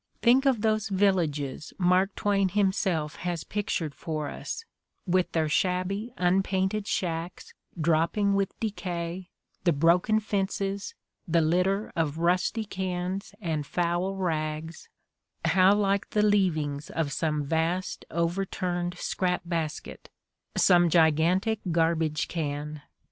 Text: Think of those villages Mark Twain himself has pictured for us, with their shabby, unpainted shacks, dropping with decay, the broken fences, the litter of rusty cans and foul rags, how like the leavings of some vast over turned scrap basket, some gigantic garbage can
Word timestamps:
Think 0.23 0.47
of 0.47 0.61
those 0.61 0.89
villages 0.89 1.73
Mark 1.77 2.15
Twain 2.15 2.49
himself 2.49 3.17
has 3.17 3.43
pictured 3.43 3.93
for 3.93 4.29
us, 4.29 4.65
with 5.05 5.31
their 5.31 5.47
shabby, 5.47 6.11
unpainted 6.17 6.87
shacks, 6.87 7.53
dropping 7.79 8.33
with 8.33 8.59
decay, 8.59 9.29
the 9.63 9.71
broken 9.71 10.19
fences, 10.19 10.95
the 11.27 11.39
litter 11.41 11.93
of 11.95 12.17
rusty 12.17 12.65
cans 12.65 13.35
and 13.39 13.67
foul 13.67 14.15
rags, 14.15 14.89
how 15.45 15.75
like 15.75 16.09
the 16.09 16.23
leavings 16.23 16.89
of 16.89 17.11
some 17.11 17.43
vast 17.43 18.03
over 18.09 18.43
turned 18.43 18.97
scrap 18.97 19.43
basket, 19.45 20.09
some 20.57 20.89
gigantic 20.89 21.59
garbage 21.71 22.27
can 22.27 22.81